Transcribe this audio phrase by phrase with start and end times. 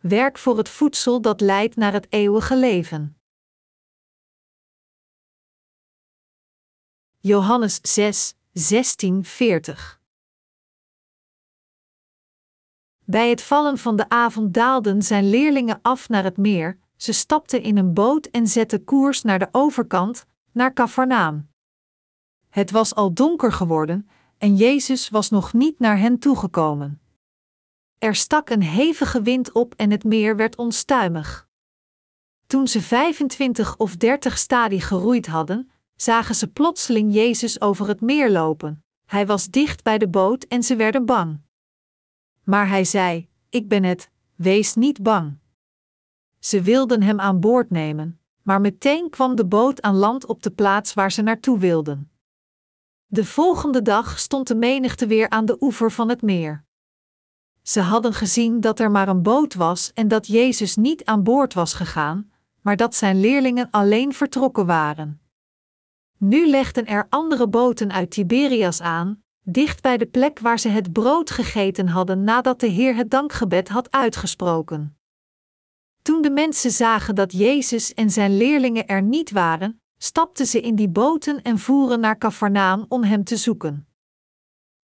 [0.00, 3.16] werk voor het voedsel dat leidt naar het eeuwige leven.
[7.18, 10.00] Johannes 6, 16, 40
[13.04, 17.62] Bij het vallen van de avond daalden zijn leerlingen af naar het meer, ze stapten
[17.62, 21.48] in een boot en zetten koers naar de overkant, naar Cafarnaam.
[22.48, 24.08] Het was al donker geworden
[24.38, 27.00] en Jezus was nog niet naar hen toegekomen.
[27.98, 31.48] Er stak een hevige wind op en het meer werd onstuimig.
[32.46, 38.30] Toen ze 25 of 30 stadie geroeid hadden, zagen ze plotseling Jezus over het meer
[38.30, 38.84] lopen.
[39.04, 41.40] Hij was dicht bij de boot en ze werden bang.
[42.44, 45.38] Maar hij zei: Ik ben het, wees niet bang.
[46.38, 50.50] Ze wilden hem aan boord nemen, maar meteen kwam de boot aan land op de
[50.50, 52.10] plaats waar ze naartoe wilden.
[53.06, 56.66] De volgende dag stond de menigte weer aan de oever van het meer.
[57.68, 61.54] Ze hadden gezien dat er maar een boot was en dat Jezus niet aan boord
[61.54, 65.20] was gegaan, maar dat zijn leerlingen alleen vertrokken waren.
[66.18, 70.92] Nu legden er andere boten uit Tiberias aan, dicht bij de plek waar ze het
[70.92, 74.96] brood gegeten hadden nadat de Heer het dankgebed had uitgesproken.
[76.02, 80.74] Toen de mensen zagen dat Jezus en zijn leerlingen er niet waren, stapten ze in
[80.74, 83.87] die boten en voeren naar Cafarnaam om hem te zoeken.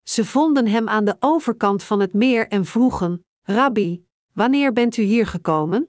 [0.04, 5.02] Ze vonden hem aan de overkant van het meer en vroegen: Rabbi, wanneer bent u
[5.02, 5.88] hier gekomen?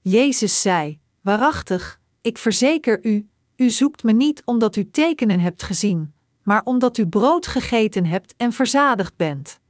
[0.00, 6.14] Jezus zei: Waarachtig, ik verzeker u, u zoekt me niet omdat u tekenen hebt gezien,
[6.42, 9.60] maar omdat u brood gegeten hebt en verzadigd bent.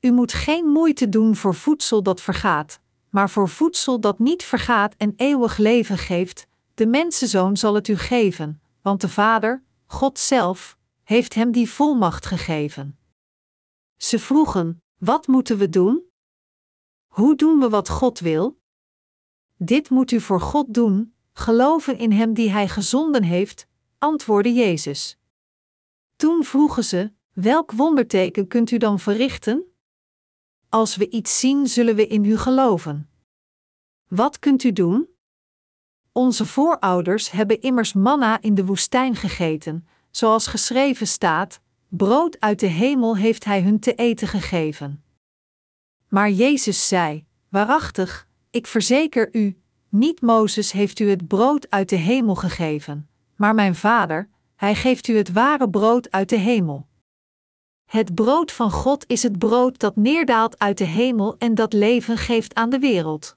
[0.00, 4.94] U moet geen moeite doen voor voedsel dat vergaat, maar voor voedsel dat niet vergaat
[4.96, 10.76] en eeuwig leven geeft, de mensenzoon zal het u geven, want de Vader, God zelf,
[11.06, 12.98] heeft hem die volmacht gegeven.
[13.96, 16.02] Ze vroegen: Wat moeten we doen?
[17.06, 18.60] Hoe doen we wat God wil?
[19.56, 23.68] Dit moet u voor God doen, geloven in Hem die Hij gezonden heeft,
[23.98, 25.18] antwoordde Jezus.
[26.16, 29.64] Toen vroegen ze: Welk wonderteken kunt u dan verrichten?
[30.68, 33.10] Als we iets zien, zullen we in u geloven.
[34.08, 35.08] Wat kunt u doen?
[36.12, 42.66] Onze voorouders hebben immers manna in de woestijn gegeten, zoals geschreven staat: brood uit de
[42.66, 45.04] hemel heeft hij hun te eten gegeven.
[46.08, 51.96] Maar Jezus zei: Waarachtig, ik verzeker u, niet Mozes heeft u het brood uit de
[51.96, 56.86] hemel gegeven, maar mijn Vader, hij geeft u het ware brood uit de hemel.
[57.84, 62.16] Het brood van God is het brood dat neerdaalt uit de hemel en dat leven
[62.16, 63.36] geeft aan de wereld.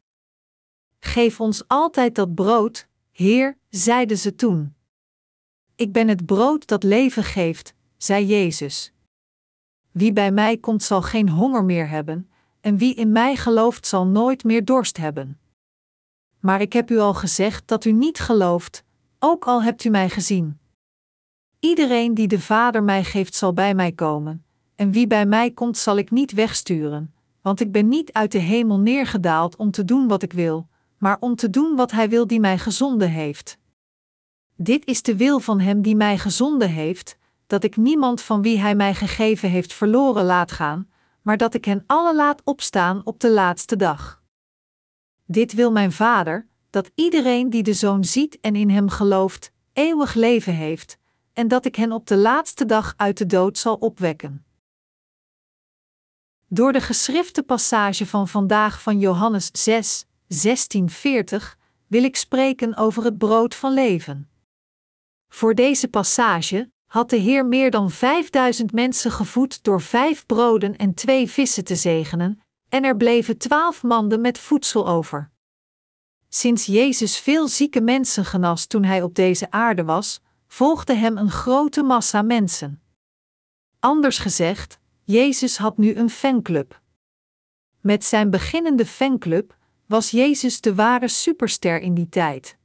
[1.00, 4.78] Geef ons altijd dat brood, Heer, zeiden ze toen.
[5.80, 8.94] Ik ben het brood dat leven geeft, zei Jezus.
[9.92, 12.30] Wie bij mij komt zal geen honger meer hebben,
[12.62, 15.40] en wie in mij gelooft zal nooit meer dorst hebben.
[16.40, 18.84] Maar ik heb u al gezegd dat u niet gelooft,
[19.20, 20.60] ook al hebt u mij gezien.
[21.60, 24.46] Iedereen die de Vader mij geeft zal bij mij komen,
[24.76, 28.40] en wie bij mij komt zal ik niet wegsturen, want ik ben niet uit de
[28.40, 32.28] hemel neergedaald om te doen wat ik wil, maar om te doen wat Hij wil
[32.28, 33.58] die mij gezonden heeft.
[34.62, 38.60] Dit is de wil van Hem die mij gezonden heeft, dat ik niemand van wie
[38.60, 40.90] Hij mij gegeven heeft verloren laat gaan,
[41.22, 44.24] maar dat ik hen alle laat opstaan op de laatste dag.
[45.26, 50.14] Dit wil mijn Vader, dat iedereen die de Zoon ziet en in Hem gelooft, eeuwig
[50.14, 50.98] leven heeft,
[51.34, 54.46] en dat ik hen op de laatste dag uit de dood zal opwekken.
[56.48, 63.18] Door de geschrifte passage van vandaag van Johannes 6, 1640 wil ik spreken over het
[63.18, 64.30] brood van leven.
[65.30, 70.94] Voor deze passage had de Heer meer dan 5000 mensen gevoed door vijf broden en
[70.94, 75.32] twee vissen te zegenen, en er bleven twaalf manden met voedsel over.
[76.30, 81.32] Sinds Jezus veel zieke mensen genas toen hij op deze aarde was, volgde hem een
[81.32, 82.82] grote massa mensen.
[83.80, 86.82] Anders gezegd, Jezus had nu een fanclub.
[87.80, 92.58] Met zijn beginnende fanclub was Jezus de ware superster in die tijd.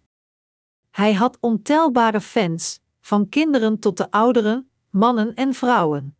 [0.95, 6.17] Hij had ontelbare fans, van kinderen tot de ouderen, mannen en vrouwen.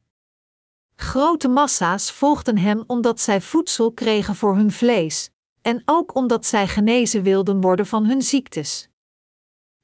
[0.97, 5.31] Grote massa's volgden hem omdat zij voedsel kregen voor hun vlees,
[5.63, 8.89] en ook omdat zij genezen wilden worden van hun ziektes.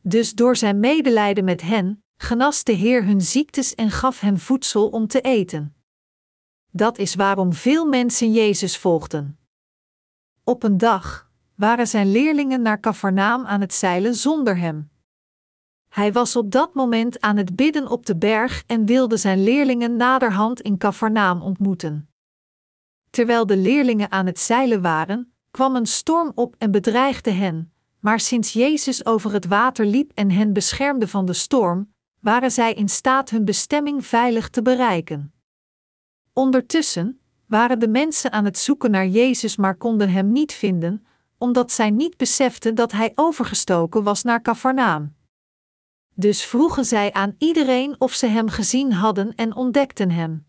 [0.02, 4.88] Dus door zijn medelijden met hen, genas de Heer hun ziektes en gaf hen voedsel
[4.88, 5.74] om te eten.
[6.70, 9.38] Dat is waarom veel mensen Jezus volgden.
[10.44, 11.29] Op een dag
[11.60, 14.90] waren zijn leerlingen naar Cafarnaam aan het zeilen zonder hem.
[15.88, 19.96] Hij was op dat moment aan het bidden op de berg en wilde zijn leerlingen
[19.96, 22.08] naderhand in Cafarnaam ontmoeten.
[23.10, 28.20] Terwijl de leerlingen aan het zeilen waren, kwam een storm op en bedreigde hen, maar
[28.20, 32.88] sinds Jezus over het water liep en hen beschermde van de storm, waren zij in
[32.88, 35.32] staat hun bestemming veilig te bereiken.
[36.32, 41.04] Ondertussen waren de mensen aan het zoeken naar Jezus, maar konden hem niet vinden,
[41.40, 45.14] omdat zij niet beseften dat hij overgestoken was naar Cafarnaam.
[46.14, 50.46] Dus vroegen zij aan iedereen of ze hem gezien hadden en ontdekten hem.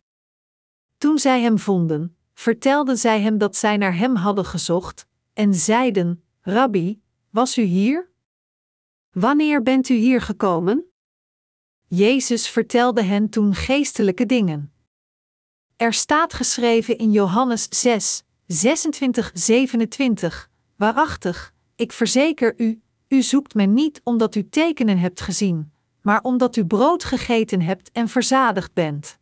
[0.98, 6.24] Toen zij hem vonden, vertelden zij hem dat zij naar hem hadden gezocht, en zeiden:
[6.42, 8.12] Rabbi, was u hier?
[9.12, 10.86] Wanneer bent u hier gekomen?
[11.88, 14.74] Jezus vertelde hen toen geestelijke dingen.
[15.76, 20.51] Er staat geschreven in Johannes 6, 26, 27:
[20.82, 26.56] Waarachtig, ik verzeker u, u zoekt me niet omdat u tekenen hebt gezien, maar omdat
[26.56, 29.18] u brood gegeten hebt en verzadigd bent.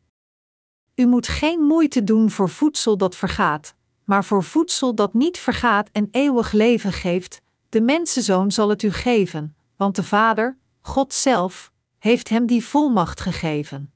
[0.96, 5.90] U moet geen moeite doen voor voedsel dat vergaat, maar voor voedsel dat niet vergaat
[5.92, 11.72] en eeuwig leven geeft, de mensenzoon zal het u geven, want de Vader, God zelf,
[11.98, 13.94] heeft hem die volmacht gegeven.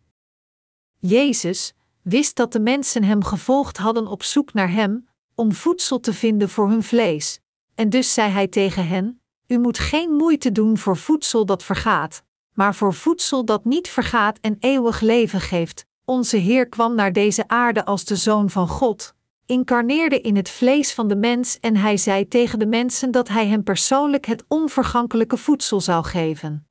[1.00, 6.14] Jezus wist dat de mensen hem gevolgd hadden op zoek naar hem, om voedsel te
[6.14, 7.42] vinden voor hun vlees,
[7.76, 12.24] en dus zei hij tegen hen: U moet geen moeite doen voor voedsel dat vergaat,
[12.54, 15.86] maar voor voedsel dat niet vergaat en eeuwig leven geeft.
[16.06, 19.16] Onze Heer kwam naar deze aarde als de Zoon van God,
[19.46, 23.48] incarneerde in het vlees van de mens en hij zei tegen de mensen dat hij
[23.48, 26.68] hem persoonlijk het onvergankelijke voedsel zou geven.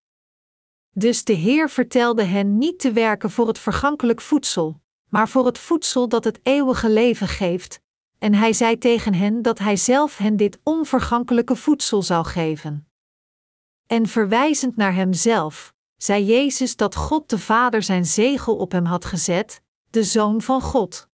[0.94, 5.58] Dus de Heer vertelde hen niet te werken voor het vergankelijk voedsel, maar voor het
[5.58, 7.80] voedsel dat het eeuwige leven geeft,
[8.22, 12.88] en hij zei tegen hen dat hij zelf hen dit onvergankelijke voedsel zou geven.
[13.86, 19.04] En verwijzend naar hemzelf, zei Jezus dat God de Vader zijn zegel op hem had
[19.04, 21.08] gezet, de Zoon van God.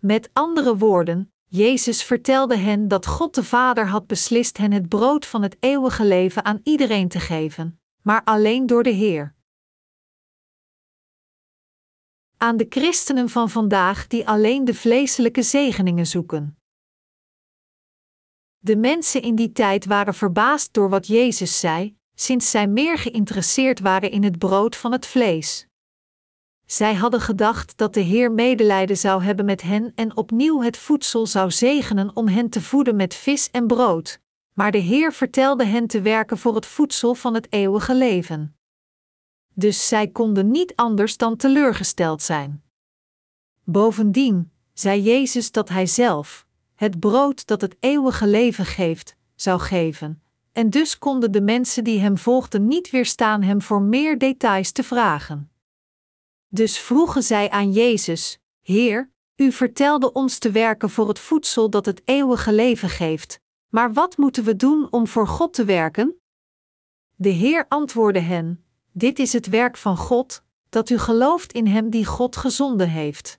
[0.00, 5.26] Met andere woorden, Jezus vertelde hen dat God de Vader had beslist hen het brood
[5.26, 9.34] van het eeuwige leven aan iedereen te geven, maar alleen door de Heer.
[12.46, 16.58] Aan de christenen van vandaag die alleen de vleeselijke zegeningen zoeken.
[18.58, 23.80] De mensen in die tijd waren verbaasd door wat Jezus zei, sinds zij meer geïnteresseerd
[23.80, 25.66] waren in het brood van het vlees.
[26.66, 31.26] Zij hadden gedacht dat de Heer medelijden zou hebben met hen en opnieuw het voedsel
[31.26, 34.20] zou zegenen om hen te voeden met vis en brood,
[34.52, 38.55] maar de Heer vertelde hen te werken voor het voedsel van het eeuwige leven.
[39.58, 42.62] Dus zij konden niet anders dan teleurgesteld zijn.
[43.64, 50.22] Bovendien zei Jezus dat Hij zelf, het brood dat het eeuwige leven geeft, zou geven,
[50.52, 54.82] en dus konden de mensen die Hem volgden niet weerstaan Hem voor meer details te
[54.82, 55.50] vragen.
[56.48, 61.86] Dus vroegen zij aan Jezus: Heer, u vertelde ons te werken voor het voedsel dat
[61.86, 66.20] het eeuwige leven geeft, maar wat moeten we doen om voor God te werken?
[67.14, 68.65] De Heer antwoordde hen:
[68.98, 73.38] Dit is het werk van God, dat u gelooft in Hem die God gezonden heeft.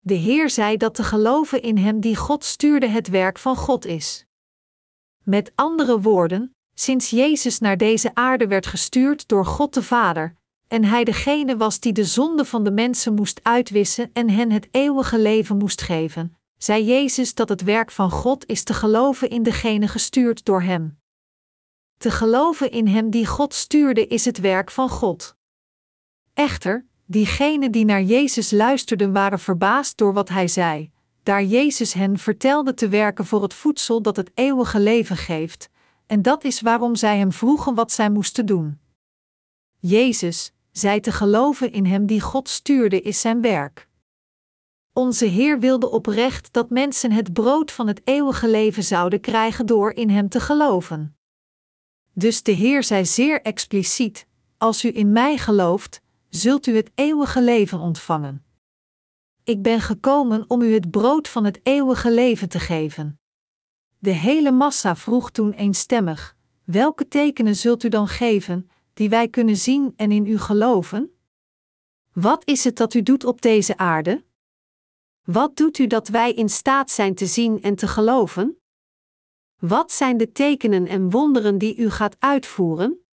[0.00, 3.86] De Heer zei dat te geloven in Hem die God stuurde het werk van God
[3.86, 4.26] is.
[5.24, 10.34] Met andere woorden, sinds Jezus naar deze aarde werd gestuurd door God de Vader,
[10.68, 14.68] en hij degene was die de zonde van de mensen moest uitwissen en hen het
[14.70, 19.42] eeuwige leven moest geven, zei Jezus dat het werk van God is te geloven in
[19.42, 20.98] degene gestuurd door Hem.
[21.98, 25.36] Te geloven in Hem die God stuurde is het werk van God.
[26.34, 30.90] Echter, diegenen die naar Jezus luisterden waren verbaasd door wat Hij zei,
[31.22, 35.68] daar Jezus hen vertelde te werken voor het voedsel dat het eeuwige leven geeft,
[36.06, 38.78] en dat is waarom zij Hem vroegen wat zij moesten doen.
[39.78, 43.88] Jezus, zij te geloven in Hem die God stuurde is Zijn werk.
[44.92, 49.92] Onze Heer wilde oprecht dat mensen het brood van het eeuwige leven zouden krijgen door
[49.92, 51.17] in Hem te geloven.
[52.18, 57.42] Dus de Heer zei zeer expliciet: Als u in mij gelooft, zult u het eeuwige
[57.42, 58.44] leven ontvangen.
[59.44, 63.20] Ik ben gekomen om u het brood van het eeuwige leven te geven.
[63.98, 69.56] De hele massa vroeg toen eenstemmig: Welke tekenen zult u dan geven, die wij kunnen
[69.56, 71.10] zien en in u geloven?
[72.12, 74.24] Wat is het dat u doet op deze aarde?
[75.24, 78.58] Wat doet u dat wij in staat zijn te zien en te geloven?
[79.58, 83.04] Wat zijn de tekenen en wonderen die u gaat uitvoeren?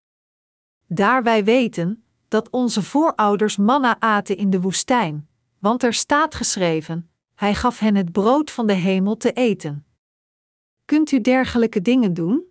[0.87, 5.27] Daar wij weten dat onze voorouders manna aten in de woestijn,
[5.59, 9.85] want er staat geschreven: Hij gaf hen het brood van de hemel te eten.
[10.85, 12.43] Kunt u dergelijke dingen doen?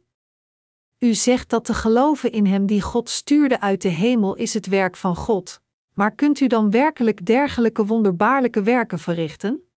[0.99, 4.67] U zegt dat te geloven in Hem die God stuurde uit de hemel is het
[4.67, 5.61] werk van God,
[5.93, 9.69] maar kunt u dan werkelijk dergelijke wonderbaarlijke werken verrichten?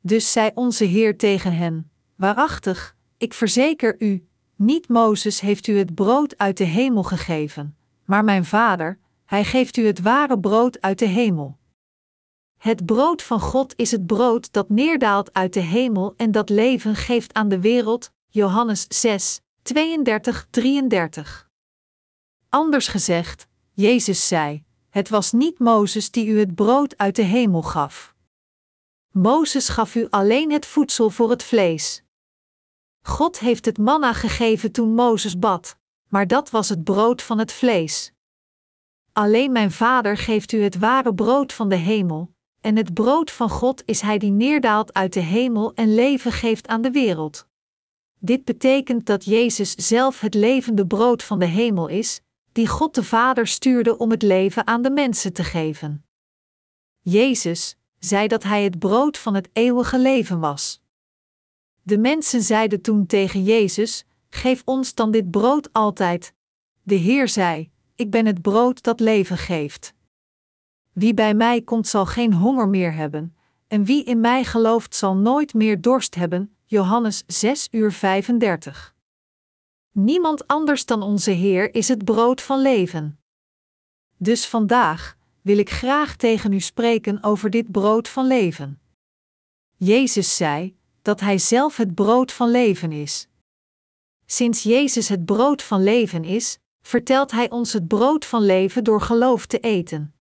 [0.00, 5.94] Dus zei onze Heer tegen hen: Waarachtig, ik verzeker u, niet Mozes heeft u het
[5.94, 10.98] brood uit de hemel gegeven, maar mijn Vader, hij geeft u het ware brood uit
[10.98, 11.58] de hemel.
[12.56, 16.94] Het brood van God is het brood dat neerdaalt uit de hemel en dat leven
[16.96, 18.10] geeft aan de wereld.
[18.28, 21.50] Johannes 6, 32, 33.
[22.48, 27.62] Anders gezegd, Jezus zei: Het was niet Mozes die u het brood uit de hemel
[27.62, 28.14] gaf.
[29.10, 32.04] Mozes gaf u alleen het voedsel voor het vlees.
[33.06, 35.76] God heeft het manna gegeven toen Mozes bad,
[36.08, 38.12] maar dat was het brood van het vlees.
[39.12, 43.50] Alleen mijn Vader geeft u het ware brood van de hemel, en het brood van
[43.50, 47.46] God is Hij die neerdaalt uit de hemel en leven geeft aan de wereld.
[48.18, 52.20] Dit betekent dat Jezus zelf het levende brood van de hemel is,
[52.52, 56.04] die God de Vader stuurde om het leven aan de mensen te geven.
[57.00, 60.84] Jezus zei dat Hij het brood van het eeuwige leven was.
[61.86, 66.34] De mensen zeiden toen tegen Jezus: Geef ons dan dit brood altijd.
[66.82, 69.94] De Heer zei: Ik ben het brood dat leven geeft.
[70.92, 73.36] Wie bij mij komt zal geen honger meer hebben,
[73.68, 76.56] en wie in mij gelooft zal nooit meer dorst hebben.
[76.64, 78.94] Johannes 6 uur 35.
[79.92, 83.18] Niemand anders dan onze Heer is het brood van leven.
[84.16, 88.80] Dus vandaag wil ik graag tegen u spreken over dit brood van leven.
[89.76, 90.76] Jezus zei
[91.06, 93.28] dat Hij zelf het brood van leven is.
[94.24, 99.00] Sinds Jezus het brood van leven is, vertelt Hij ons het brood van leven door
[99.00, 100.14] geloof te eten.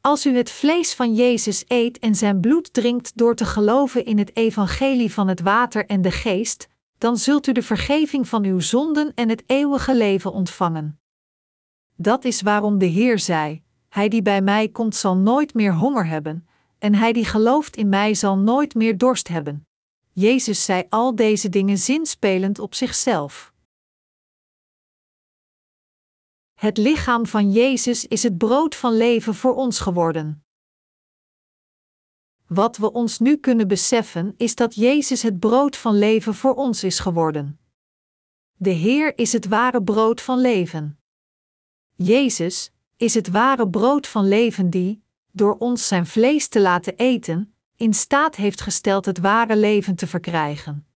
[0.00, 4.18] Als u het vlees van Jezus eet en zijn bloed drinkt door te geloven in
[4.18, 8.60] het evangelie van het water en de geest, dan zult u de vergeving van uw
[8.60, 11.00] zonden en het eeuwige leven ontvangen.
[11.94, 16.06] Dat is waarom de Heer zei: Hij die bij mij komt zal nooit meer honger
[16.06, 16.48] hebben,
[16.78, 19.65] en hij die gelooft in mij zal nooit meer dorst hebben.
[20.18, 23.52] Jezus zei al deze dingen zinspelend op zichzelf.
[26.54, 30.44] Het lichaam van Jezus is het brood van leven voor ons geworden.
[32.46, 36.84] Wat we ons nu kunnen beseffen is dat Jezus het brood van leven voor ons
[36.84, 37.60] is geworden.
[38.54, 40.98] De Heer is het ware brood van leven.
[41.94, 47.55] Jezus is het ware brood van leven die, door ons zijn vlees te laten eten,
[47.76, 50.86] in staat heeft gesteld het ware leven te verkrijgen.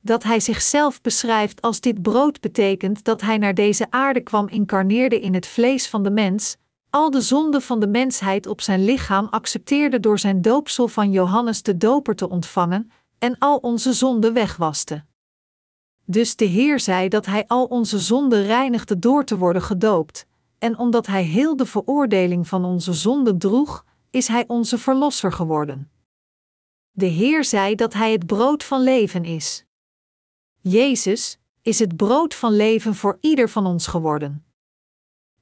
[0.00, 5.20] Dat hij zichzelf beschrijft als dit brood betekent dat hij naar deze aarde kwam, incarneerde
[5.20, 6.56] in het vlees van de mens,
[6.90, 11.62] al de zonden van de mensheid op zijn lichaam accepteerde door zijn doopsel van Johannes
[11.62, 15.04] de Doper te ontvangen en al onze zonden wegwaste.
[16.06, 20.26] Dus de Heer zei dat hij al onze zonden reinigde door te worden gedoopt,
[20.58, 23.84] en omdat hij heel de veroordeling van onze zonden droeg,
[24.14, 25.90] is hij onze verlosser geworden.
[26.90, 29.64] De Heer zei dat hij het brood van leven is.
[30.60, 34.44] Jezus is het brood van leven voor ieder van ons geworden.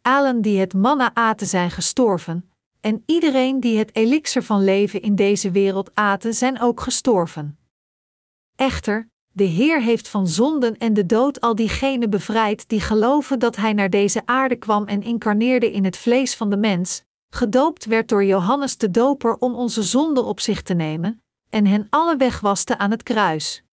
[0.02, 2.50] Allen die het manna aten zijn gestorven,
[2.80, 7.58] en iedereen die het elixir van leven in deze wereld aten zijn ook gestorven.
[8.56, 13.56] Echter, de Heer heeft van zonden en de dood al diegenen bevrijd die geloven dat
[13.56, 18.08] Hij naar deze aarde kwam en incarneerde in het vlees van de mens, gedoopt werd
[18.08, 22.78] door Johannes de Doper om onze zonden op zich te nemen, en hen alle wegwaste
[22.78, 23.64] aan het kruis.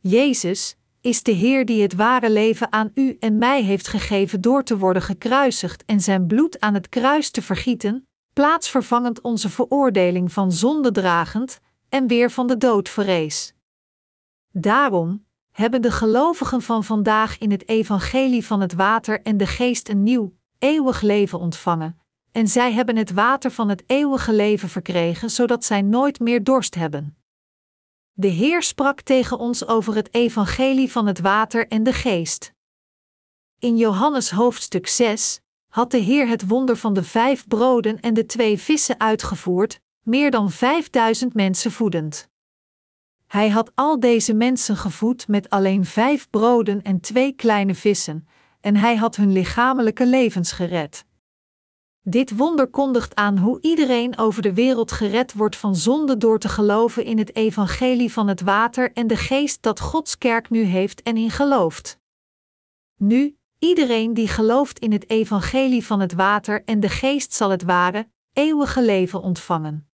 [0.00, 4.62] Jezus is de Heer die het ware leven aan u en mij heeft gegeven door
[4.64, 10.52] te worden gekruisigd en zijn bloed aan het kruis te vergieten, plaatsvervangend onze veroordeling van
[10.52, 13.54] zonde dragend en weer van de dood verrees.
[14.50, 19.88] Daarom hebben de gelovigen van vandaag in het evangelie van het water en de geest
[19.88, 22.01] een nieuw, eeuwig leven ontvangen,
[22.32, 26.74] en zij hebben het water van het eeuwige leven verkregen, zodat zij nooit meer dorst
[26.74, 27.16] hebben.
[28.12, 32.52] De Heer sprak tegen ons over het evangelie van het water en de geest.
[33.58, 38.26] In Johannes hoofdstuk 6 had de Heer het wonder van de vijf broden en de
[38.26, 42.28] twee vissen uitgevoerd, meer dan vijfduizend mensen voedend.
[43.26, 48.28] Hij had al deze mensen gevoed met alleen vijf broden en twee kleine vissen,
[48.60, 51.04] en hij had hun lichamelijke levens gered.
[52.04, 56.48] Dit wonder kondigt aan hoe iedereen over de wereld gered wordt van zonde door te
[56.48, 61.02] geloven in het evangelie van het water en de geest dat Gods kerk nu heeft
[61.02, 62.00] en in gelooft.
[62.96, 67.62] Nu, iedereen die gelooft in het evangelie van het water en de geest zal het
[67.62, 69.90] ware, eeuwige leven ontvangen.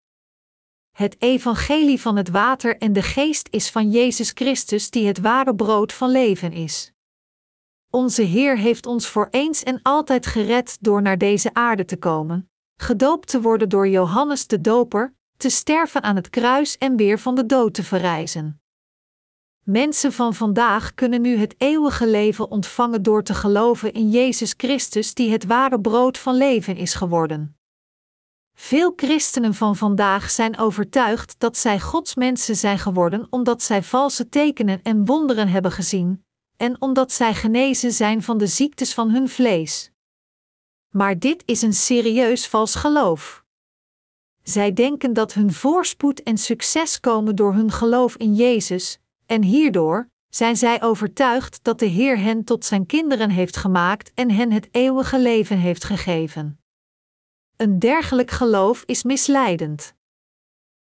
[0.91, 5.55] Het evangelie van het water en de geest is van Jezus Christus die het ware
[5.55, 6.93] brood van leven is.
[7.91, 12.51] Onze Heer heeft ons voor eens en altijd gered door naar deze aarde te komen,
[12.77, 17.35] gedoopt te worden door Johannes de Doper, te sterven aan het kruis en weer van
[17.35, 18.61] de dood te verrijzen.
[19.65, 25.15] Mensen van vandaag kunnen nu het eeuwige leven ontvangen door te geloven in Jezus Christus,
[25.15, 27.57] die het ware brood van leven is geworden.
[28.55, 34.29] Veel christenen van vandaag zijn overtuigd dat zij Gods mensen zijn geworden omdat zij valse
[34.29, 36.25] tekenen en wonderen hebben gezien,
[36.59, 39.91] en omdat zij genezen zijn van de ziektes van hun vlees.
[40.89, 43.45] Maar dit is een serieus vals geloof.
[44.43, 50.09] Zij denken dat hun voorspoed en succes komen door hun geloof in Jezus, en hierdoor
[50.29, 54.69] zijn zij overtuigd dat de Heer hen tot zijn kinderen heeft gemaakt en hen het
[54.71, 56.61] eeuwige leven heeft gegeven.
[57.57, 59.95] Een dergelijk geloof is misleidend.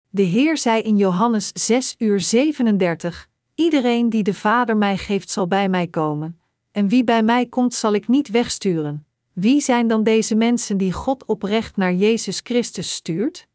[0.10, 5.48] De Heer zei in Johannes 6 uur 37: Iedereen die de Vader mij geeft, zal
[5.48, 6.40] bij mij komen,
[6.72, 9.06] en wie bij mij komt, zal ik niet wegsturen.
[9.34, 13.48] Wie zijn dan deze mensen die God oprecht naar Jezus Christus stuurt?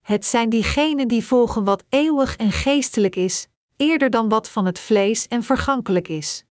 [0.00, 4.78] Het zijn diegenen die volgen wat eeuwig en geestelijk is, eerder dan wat van het
[4.78, 6.44] vlees en vergankelijk is.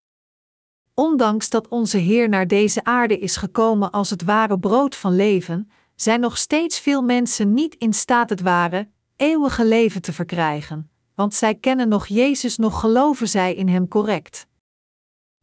[0.94, 5.72] Ondanks dat onze Heer naar deze aarde is gekomen als het ware brood van leven,
[5.96, 11.34] zijn nog steeds veel mensen niet in staat het ware, eeuwige leven te verkrijgen, want
[11.34, 14.48] zij kennen nog Jezus, nog geloven zij in Hem correct.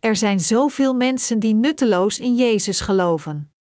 [0.00, 3.52] Er zijn zoveel mensen die nutteloos in Jezus geloven.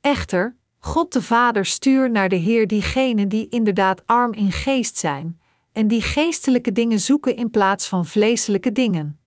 [0.00, 5.40] Echter, God de Vader stuurt naar de Heer diegenen die inderdaad arm in geest zijn,
[5.72, 9.20] en die geestelijke dingen zoeken in plaats van vleeselijke dingen.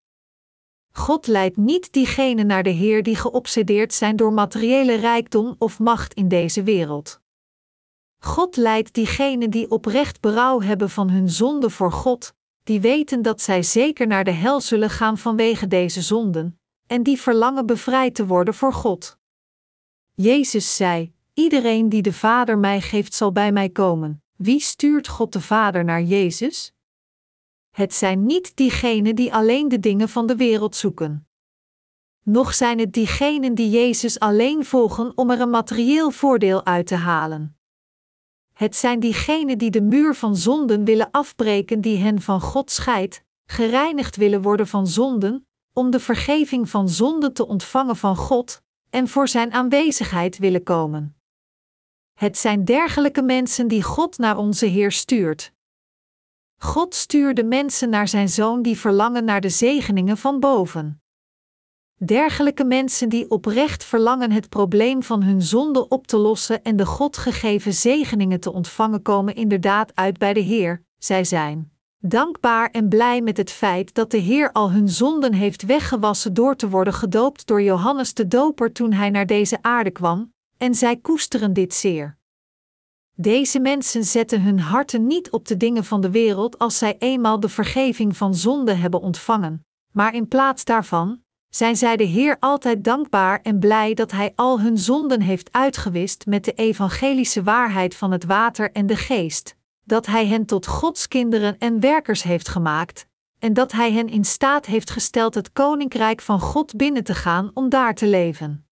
[0.92, 6.14] God leidt niet diegenen naar de Heer die geobsedeerd zijn door materiële rijkdom of macht
[6.14, 7.22] in deze wereld.
[8.24, 13.42] God leidt diegenen die oprecht berouw hebben van hun zonde voor God, die weten dat
[13.42, 18.26] zij zeker naar de hel zullen gaan vanwege deze zonden, en die verlangen bevrijd te
[18.26, 19.18] worden voor God.
[20.14, 24.24] Jezus zei: Iedereen die de Vader mij geeft, zal bij mij komen.
[24.36, 26.74] Wie stuurt God de Vader naar Jezus?
[27.72, 31.28] Het zijn niet diegenen die alleen de dingen van de wereld zoeken.
[32.24, 36.96] Nog zijn het diegenen die Jezus alleen volgen om er een materieel voordeel uit te
[36.96, 37.56] halen.
[38.62, 43.24] Het zijn diegenen die de muur van zonden willen afbreken die hen van God scheidt,
[43.46, 49.08] gereinigd willen worden van zonden, om de vergeving van zonden te ontvangen van God en
[49.08, 51.16] voor Zijn aanwezigheid willen komen.
[52.14, 55.54] Het zijn dergelijke mensen die God naar onze Heer stuurt.
[56.58, 61.01] God stuurde mensen naar zijn zoon die verlangen naar de zegeningen van boven.
[62.06, 66.86] Dergelijke mensen die oprecht verlangen het probleem van hun zonde op te lossen en de
[66.86, 72.90] God gegeven zegeningen te ontvangen komen inderdaad uit bij de Heer, zij zijn dankbaar en
[72.90, 76.94] blij met het feit dat de Heer al hun zonden heeft weggewassen door te worden
[76.94, 81.74] gedoopt door Johannes de Doper toen hij naar deze aarde kwam, en zij koesteren dit
[81.74, 82.18] zeer.
[83.16, 87.40] Deze mensen zetten hun harten niet op de dingen van de wereld als zij eenmaal
[87.40, 92.84] de vergeving van zonde hebben ontvangen, maar in plaats daarvan zijn zij de Heer altijd
[92.84, 98.12] dankbaar en blij dat Hij al hun zonden heeft uitgewist met de evangelische waarheid van
[98.12, 103.08] het water en de geest, dat Hij hen tot Gods kinderen en werkers heeft gemaakt,
[103.40, 107.52] en dat Hij hen in staat heeft gesteld het koninkrijk van God binnen te gaan
[107.54, 108.66] om daar te leven.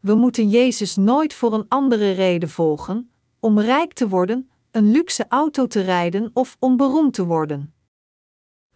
[0.00, 5.24] We moeten Jezus nooit voor een andere reden volgen, om rijk te worden, een luxe
[5.28, 7.74] auto te rijden of om beroemd te worden.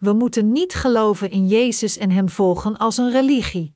[0.05, 3.75] We moeten niet geloven in Jezus en Hem volgen als een religie.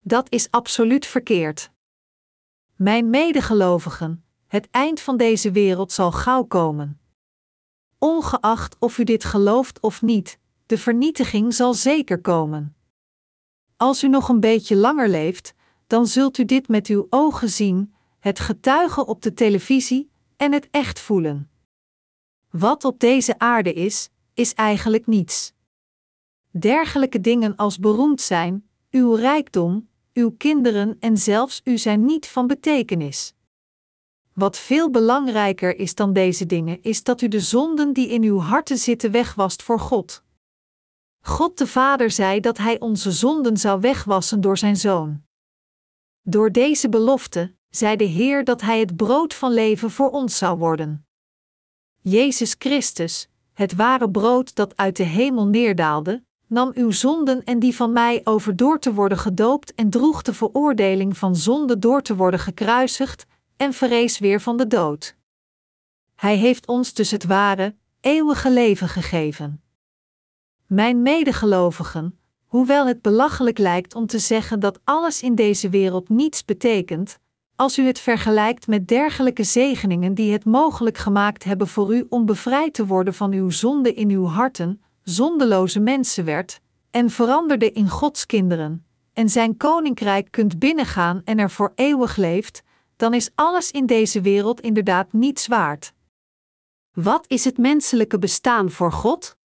[0.00, 1.70] Dat is absoluut verkeerd.
[2.76, 7.00] Mijn medegelovigen, het eind van deze wereld zal gauw komen.
[7.98, 12.76] Ongeacht of u dit gelooft of niet, de vernietiging zal zeker komen.
[13.76, 15.54] Als u nog een beetje langer leeft,
[15.86, 20.68] dan zult u dit met uw ogen zien, het getuigen op de televisie en het
[20.70, 21.50] echt voelen.
[22.50, 25.52] Wat op deze aarde is, is eigenlijk niets.
[26.50, 32.46] Dergelijke dingen als beroemd zijn, uw rijkdom, uw kinderen en zelfs u zijn niet van
[32.46, 33.34] betekenis.
[34.32, 38.38] Wat veel belangrijker is dan deze dingen, is dat u de zonden die in uw
[38.38, 40.22] harten zitten wegwast voor God.
[41.20, 45.22] God de Vader zei dat Hij onze zonden zou wegwassen door Zijn Zoon.
[46.22, 50.58] Door deze belofte zei de Heer dat Hij het brood van leven voor ons zou
[50.58, 51.06] worden.
[52.00, 57.76] Jezus Christus, het ware brood dat uit de hemel neerdaalde, nam uw zonden en die
[57.76, 62.16] van mij over door te worden gedoopt en droeg de veroordeling van zonde door te
[62.16, 65.16] worden gekruisigd en verrees weer van de dood.
[66.14, 69.62] Hij heeft ons dus het ware, eeuwige leven gegeven.
[70.66, 76.44] Mijn medegelovigen, hoewel het belachelijk lijkt om te zeggen dat alles in deze wereld niets
[76.44, 77.18] betekent,
[77.56, 82.26] als u het vergelijkt met dergelijke zegeningen die het mogelijk gemaakt hebben voor u om
[82.26, 87.88] bevrijd te worden van uw zonde in uw harten, zondeloze mensen werd en veranderde in
[87.88, 92.62] Gods kinderen, en zijn koninkrijk kunt binnengaan en er voor eeuwig leeft,
[92.96, 95.92] dan is alles in deze wereld inderdaad niets waard.
[96.92, 99.36] Wat is het menselijke bestaan voor God?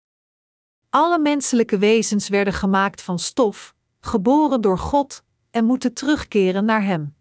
[0.90, 7.14] Alle menselijke wezens werden gemaakt van stof, geboren door God en moeten terugkeren naar Hem.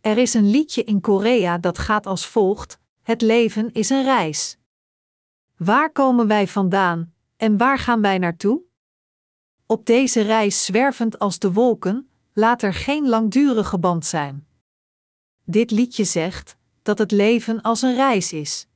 [0.00, 4.58] Er is een liedje in Korea dat gaat als volgt: Het leven is een reis.
[5.56, 8.62] Waar komen wij vandaan en waar gaan wij naartoe?
[9.66, 14.46] Op deze reis zwervend als de wolken, laat er geen langdurige band zijn.
[15.44, 18.66] Dit liedje zegt dat het leven als een reis is.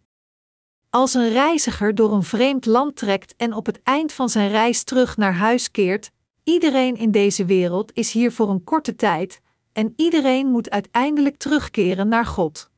[0.90, 4.82] Als een reiziger door een vreemd land trekt en op het eind van zijn reis
[4.82, 6.10] terug naar huis keert,
[6.42, 9.40] iedereen in deze wereld is hier voor een korte tijd
[9.74, 12.70] en iedereen moet uiteindelijk terugkeren naar God.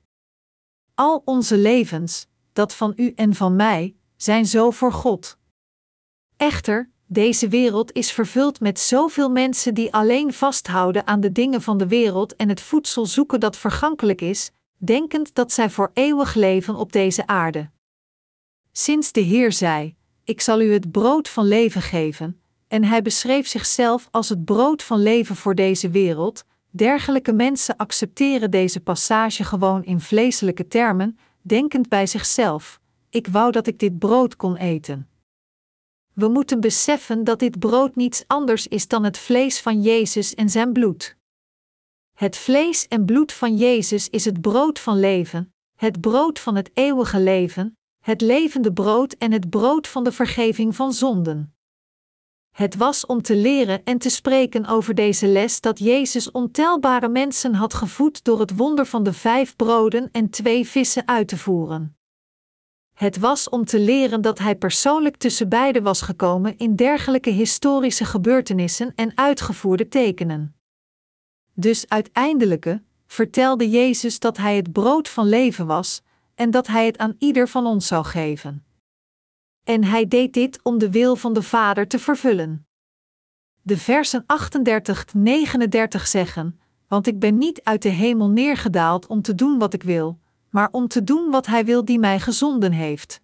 [0.94, 5.38] Al onze levens, dat van u en van mij, zijn zo voor God.
[6.37, 11.78] Echter, deze wereld is vervuld met zoveel mensen die alleen vasthouden aan de dingen van
[11.78, 16.74] de wereld en het voedsel zoeken dat vergankelijk is, denkend dat zij voor eeuwig leven
[16.74, 17.70] op deze aarde.
[18.72, 23.46] Sinds de Heer zei: Ik zal u het brood van leven geven, en hij beschreef
[23.46, 26.44] zichzelf als het brood van leven voor deze wereld,
[26.76, 33.66] dergelijke mensen accepteren deze passage gewoon in vleeselijke termen, denkend bij zichzelf: Ik wou dat
[33.66, 35.08] ik dit brood kon eten.
[36.12, 40.50] We moeten beseffen dat dit brood niets anders is dan het vlees van Jezus en
[40.50, 41.16] zijn bloed.
[42.12, 46.70] Het vlees en bloed van Jezus is het brood van leven, het brood van het
[46.74, 51.56] eeuwige leven, het levende brood en het brood van de vergeving van zonden.
[52.57, 57.55] Het was om te leren en te spreken over deze les dat Jezus ontelbare mensen
[57.55, 61.97] had gevoed door het wonder van de vijf broden en twee vissen uit te voeren.
[62.92, 68.05] Het was om te leren dat hij persoonlijk tussen beiden was gekomen in dergelijke historische
[68.05, 70.57] gebeurtenissen en uitgevoerde tekenen.
[71.53, 76.03] Dus uiteindelijk vertelde Jezus dat hij het brood van leven was
[76.35, 78.65] en dat hij het aan ieder van ons zou geven.
[79.66, 82.66] En hij deed dit om de wil van de Vader te vervullen.
[83.62, 84.24] De versen
[85.98, 89.83] 38-39 zeggen: Want ik ben niet uit de hemel neergedaald om te doen wat ik
[89.83, 90.18] wil,
[90.50, 93.20] maar om te doen wat Hij wil die mij gezonden heeft.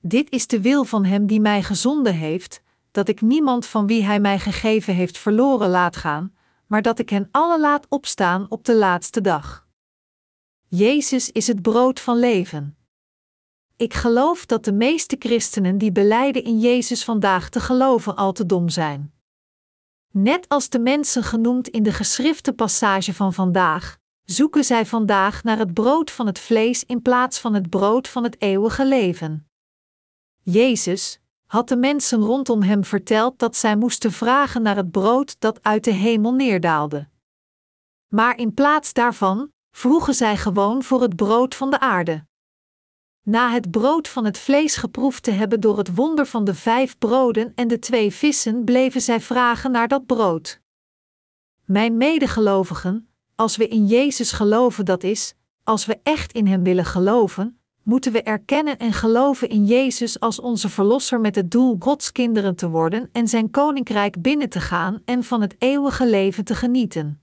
[0.00, 4.04] Dit is de wil van Hem die mij gezonden heeft, dat ik niemand van wie
[4.04, 6.34] Hij mij gegeven heeft verloren laat gaan,
[6.66, 9.66] maar dat ik hen alle laat opstaan op de laatste dag.
[10.66, 12.77] Jezus is het brood van leven.
[13.78, 18.46] Ik geloof dat de meeste christenen die beleiden in Jezus vandaag te geloven al te
[18.46, 19.12] dom zijn.
[20.12, 25.58] Net als de mensen genoemd in de geschrifte passage van vandaag, zoeken zij vandaag naar
[25.58, 29.48] het brood van het vlees in plaats van het brood van het eeuwige leven.
[30.42, 35.62] Jezus had de mensen rondom hem verteld dat zij moesten vragen naar het brood dat
[35.62, 37.08] uit de hemel neerdaalde.
[38.08, 42.27] Maar in plaats daarvan vroegen zij gewoon voor het brood van de aarde.
[43.28, 46.98] Na het brood van het vlees geproefd te hebben door het wonder van de vijf
[46.98, 50.60] broden en de twee vissen, bleven zij vragen naar dat brood.
[51.64, 56.84] Mijn medegelovigen, als we in Jezus geloven, dat is, als we echt in Hem willen
[56.84, 62.12] geloven, moeten we erkennen en geloven in Jezus als onze Verlosser met het doel Gods
[62.12, 66.54] kinderen te worden en Zijn koninkrijk binnen te gaan en van het eeuwige leven te
[66.54, 67.22] genieten.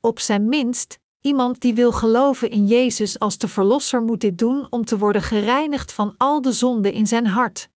[0.00, 4.66] Op zijn minst, iemand die wil geloven in Jezus als de Verlosser moet dit doen
[4.70, 7.68] om te worden gereinigd van al de zonden in zijn hart.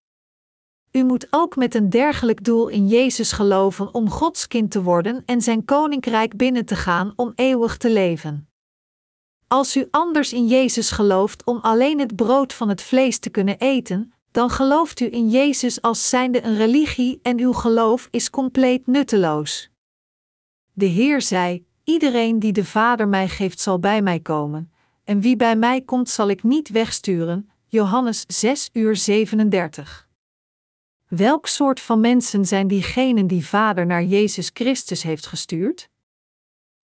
[0.92, 5.22] U moet ook met een dergelijk doel in Jezus geloven om Gods kind te worden
[5.26, 8.48] en zijn koninkrijk binnen te gaan om eeuwig te leven.
[9.48, 13.58] Als u anders in Jezus gelooft om alleen het brood van het vlees te kunnen
[13.58, 18.86] eten, dan gelooft u in Jezus als zijnde een religie en uw geloof is compleet
[18.86, 19.70] nutteloos.
[20.72, 24.72] De Heer zei: Iedereen die de Vader mij geeft, zal bij mij komen,
[25.04, 27.50] en wie bij mij komt, zal ik niet wegsturen.
[27.66, 30.08] Johannes 6 uur 37.
[31.08, 35.88] Welk soort van mensen zijn diegenen die Vader naar Jezus Christus heeft gestuurd?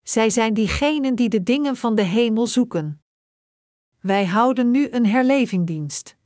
[0.03, 3.03] Zij zijn diegenen die de dingen van de hemel zoeken.
[4.01, 6.17] Wij houden nu een herlevingdienst.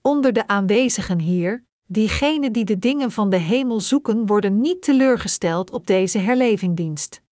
[0.00, 5.70] Onder de aanwezigen hier, diegenen die de dingen van de hemel zoeken, worden niet teleurgesteld
[5.70, 7.23] op deze herlevingdienst.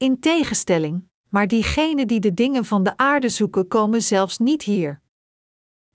[0.00, 5.00] In tegenstelling, maar diegenen die de dingen van de aarde zoeken, komen zelfs niet hier.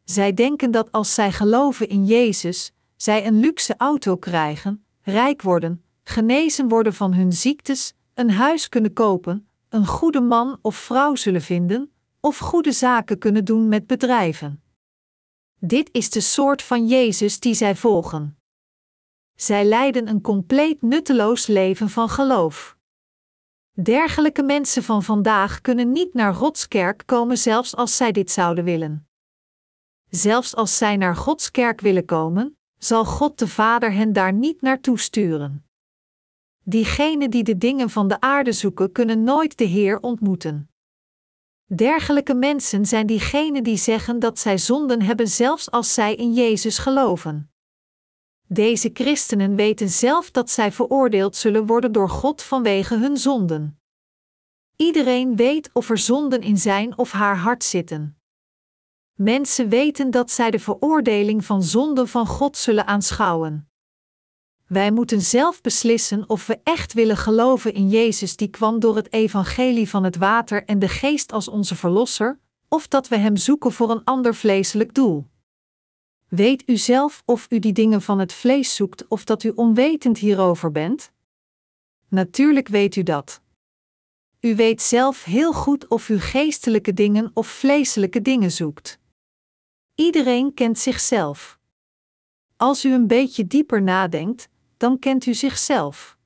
[0.03, 5.83] Zij denken dat als zij geloven in Jezus, zij een luxe auto krijgen, rijk worden,
[6.03, 11.41] genezen worden van hun ziektes, een huis kunnen kopen, een goede man of vrouw zullen
[11.41, 14.63] vinden, of goede zaken kunnen doen met bedrijven.
[15.59, 18.37] Dit is de soort van Jezus die zij volgen.
[19.35, 22.74] Zij leiden een compleet nutteloos leven van geloof.
[23.81, 28.63] Dergelijke mensen van vandaag kunnen niet naar Gods kerk komen zelfs als zij dit zouden
[28.63, 29.07] willen.
[30.09, 34.61] Zelfs als zij naar Gods kerk willen komen, zal God de Vader hen daar niet
[34.61, 35.65] naartoe sturen.
[36.63, 40.69] Diegenen die de dingen van de aarde zoeken, kunnen nooit de Heer ontmoeten.
[41.65, 46.77] Dergelijke mensen zijn diegenen die zeggen dat zij zonden hebben zelfs als zij in Jezus
[46.77, 47.54] geloven.
[48.47, 53.79] Deze christenen weten zelf dat zij veroordeeld zullen worden door God vanwege hun zonden.
[54.75, 58.17] Iedereen weet of er zonden in zijn of haar hart zitten.
[59.13, 63.69] Mensen weten dat zij de veroordeling van zonden van God zullen aanschouwen.
[64.67, 69.13] Wij moeten zelf beslissen of we echt willen geloven in Jezus die kwam door het
[69.13, 73.71] evangelie van het water en de geest als onze verlosser, of dat we Hem zoeken
[73.71, 75.25] voor een ander vleeselijk doel.
[76.27, 80.17] Weet u zelf of u die dingen van het vlees zoekt of dat u onwetend
[80.17, 81.11] hierover bent?
[82.07, 83.41] Natuurlijk weet u dat.
[84.39, 88.99] U weet zelf heel goed of u geestelijke dingen of vleeselijke dingen zoekt.
[89.95, 91.59] Iedereen kent zichzelf.
[92.57, 96.17] Als u een beetje dieper nadenkt, dan kent u zichzelf.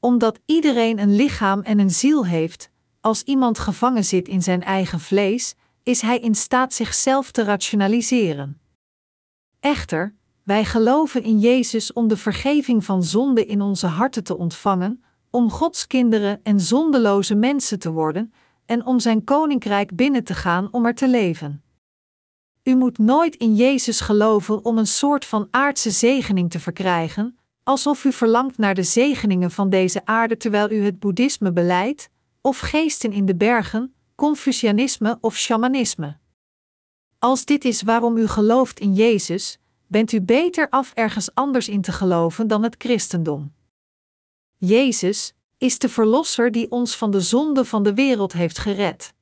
[0.00, 5.00] Omdat iedereen een lichaam en een ziel heeft, als iemand gevangen zit in zijn eigen
[5.00, 8.60] vlees, is hij in staat zichzelf te rationaliseren.
[9.64, 15.04] Echter, wij geloven in Jezus om de vergeving van zonde in onze harten te ontvangen,
[15.30, 18.32] om Gods kinderen en zondeloze mensen te worden
[18.66, 21.62] en om Zijn koninkrijk binnen te gaan om er te leven.
[22.62, 28.04] U moet nooit in Jezus geloven om een soort van aardse zegening te verkrijgen, alsof
[28.04, 32.08] u verlangt naar de zegeningen van deze aarde terwijl u het boeddhisme beleidt,
[32.40, 36.22] of geesten in de bergen, Confucianisme of shamanisme.
[37.24, 41.80] Als dit is waarom u gelooft in Jezus, bent u beter af ergens anders in
[41.80, 43.52] te geloven dan het christendom.
[44.56, 49.14] Jezus is de Verlosser die ons van de zonde van de wereld heeft gered.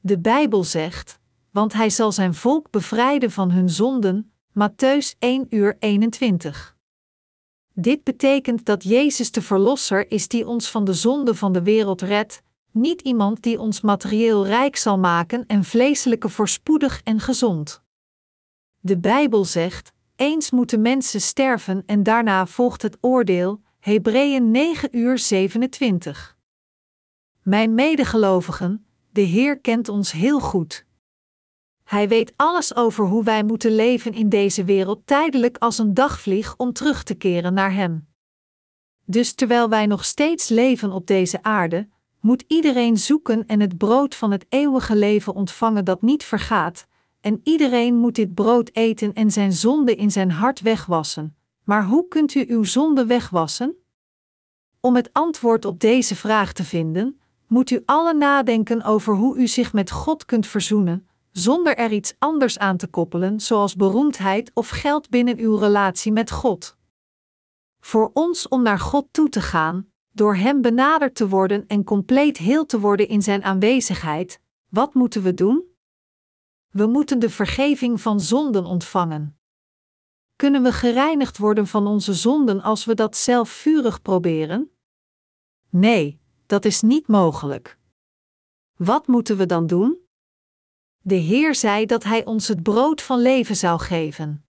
[0.00, 1.18] De Bijbel zegt:
[1.50, 4.32] Want hij zal zijn volk bevrijden van hun zonden.
[4.48, 6.76] Matthäus 1 uur 21.
[7.72, 12.02] Dit betekent dat Jezus de Verlosser is die ons van de zonde van de wereld
[12.02, 12.42] redt,
[12.74, 17.82] niet iemand die ons materieel rijk zal maken en vleeselijke voorspoedig en gezond.
[18.80, 23.62] De Bijbel zegt: eens moeten mensen sterven en daarna volgt het oordeel.
[23.78, 26.36] Hebreeën 9 uur 27.
[27.42, 30.86] Mijn medegelovigen, de Heer kent ons heel goed.
[31.84, 36.56] Hij weet alles over hoe wij moeten leven in deze wereld tijdelijk als een dagvlieg
[36.56, 38.08] om terug te keren naar Hem.
[39.04, 41.88] Dus terwijl wij nog steeds leven op deze aarde,
[42.24, 46.86] moet iedereen zoeken en het brood van het eeuwige leven ontvangen dat niet vergaat,
[47.20, 51.36] en iedereen moet dit brood eten en zijn zonde in zijn hart wegwassen.
[51.64, 53.76] Maar hoe kunt u uw zonde wegwassen?
[54.80, 59.46] Om het antwoord op deze vraag te vinden, moet u alle nadenken over hoe u
[59.46, 64.68] zich met God kunt verzoenen, zonder er iets anders aan te koppelen, zoals beroemdheid of
[64.68, 66.76] geld binnen uw relatie met God.
[67.80, 72.36] Voor ons om naar God toe te gaan, door Hem benaderd te worden en compleet
[72.36, 75.64] heel te worden in Zijn aanwezigheid, wat moeten we doen?
[76.70, 79.38] We moeten de vergeving van zonden ontvangen.
[80.36, 84.70] Kunnen we gereinigd worden van onze zonden als we dat zelf vurig proberen?
[85.70, 87.78] Nee, dat is niet mogelijk.
[88.76, 89.98] Wat moeten we dan doen?
[90.98, 94.46] De Heer zei dat Hij ons het brood van leven zou geven.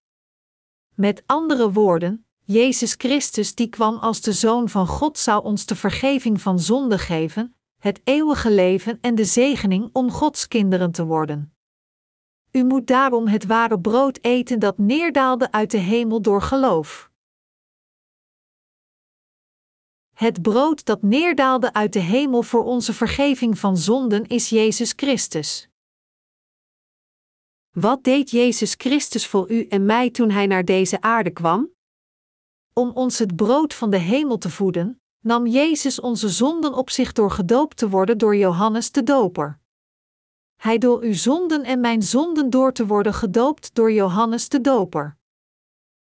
[0.94, 5.76] Met andere woorden, Jezus Christus die kwam als de Zoon van God zou ons de
[5.76, 11.56] vergeving van zonde geven, het eeuwige leven en de zegening om Gods kinderen te worden.
[12.52, 17.12] U moet daarom het ware brood eten dat neerdaalde uit de hemel door geloof.
[20.14, 25.70] Het brood dat neerdaalde uit de hemel voor onze vergeving van zonden is Jezus Christus.
[27.72, 31.75] Wat deed Jezus Christus voor u en mij toen Hij naar deze aarde kwam?
[32.80, 37.12] Om ons het brood van de hemel te voeden, nam Jezus onze zonden op zich
[37.12, 39.60] door gedoopt te worden door Johannes de Doper.
[40.56, 45.18] Hij door uw zonden en mijn zonden door te worden gedoopt door Johannes de Doper.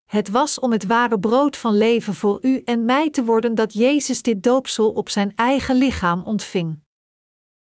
[0.04, 3.72] Het was om het ware brood van leven voor u en mij te worden dat
[3.72, 6.80] Jezus dit doopsel op zijn eigen lichaam ontving.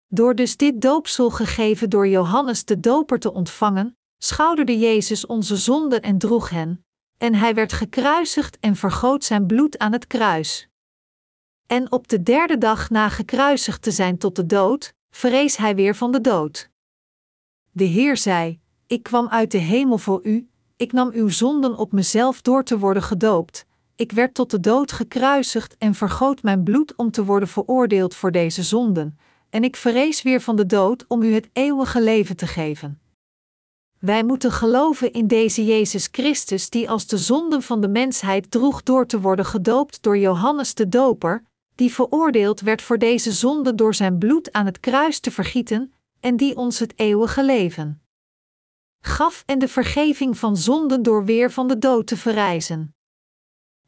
[0.07, 6.01] Door dus dit doopsel gegeven door Johannes de Doper te ontvangen, schouderde Jezus onze zonden
[6.01, 6.84] en droeg hen,
[7.17, 10.67] en hij werd gekruisigd en vergoot zijn bloed aan het kruis.
[11.67, 15.95] En op de derde dag na gekruisigd te zijn tot de dood, vrees hij weer
[15.95, 16.69] van de dood.
[17.71, 21.91] De Heer zei: Ik kwam uit de hemel voor u, ik nam uw zonden op
[21.91, 26.95] mezelf door te worden gedoopt, ik werd tot de dood gekruisigd en vergoot mijn bloed
[26.95, 29.17] om te worden veroordeeld voor deze zonden,
[29.49, 32.99] en ik verrees weer van de dood om u het eeuwige leven te geven.
[34.05, 38.83] Wij moeten geloven in deze Jezus Christus die als de zonden van de mensheid droeg
[38.83, 41.43] door te worden gedoopt door Johannes de Doper,
[41.75, 46.37] die veroordeeld werd voor deze zonde door zijn bloed aan het kruis te vergieten en
[46.37, 47.99] die ons het eeuwige leven
[49.05, 52.95] gaf en de vergeving van zonden door weer van de dood te verrijzen.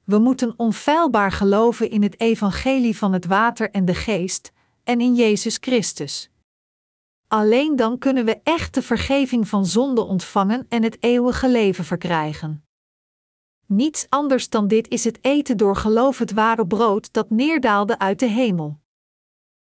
[0.03, 4.51] We moeten onfeilbaar geloven in het evangelie van het water en de geest
[4.83, 6.29] en in Jezus Christus.
[7.27, 12.65] Alleen dan kunnen we echt de vergeving van zonde ontvangen en het eeuwige leven verkrijgen.
[13.65, 18.19] Niets anders dan dit is het eten door geloof het ware brood dat neerdaalde uit
[18.19, 18.79] de hemel.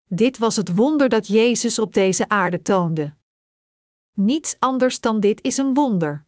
[0.07, 3.13] Dit was het wonder dat Jezus op deze aarde toonde.
[4.13, 6.25] Niets anders dan dit is een wonder.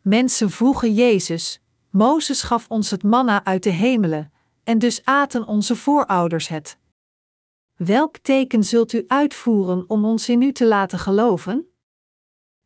[0.00, 4.32] Mensen vroegen Jezus: Mozes gaf ons het manna uit de hemelen,
[4.64, 6.78] en dus aten onze voorouders het.
[7.76, 11.66] Welk teken zult u uitvoeren om ons in u te laten geloven?